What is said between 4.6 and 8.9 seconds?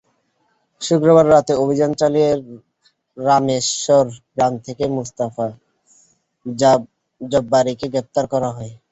থেকে মোস্তফা জব্বারীকে গ্রেপ্তার করা হয়।